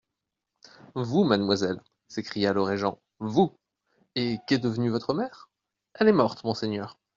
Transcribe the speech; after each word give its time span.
Vous, 0.95 1.23
mademoiselle! 1.25 1.79
s'écria 2.07 2.53
le 2.53 2.63
régent, 2.63 2.99
vous! 3.19 3.55
Et 4.15 4.39
qu'est 4.47 4.57
devenue 4.57 4.89
votre 4.89 5.13
mère? 5.13 5.51
Elle 5.93 6.07
est 6.07 6.11
morte, 6.11 6.43
monseigneur. 6.43 6.97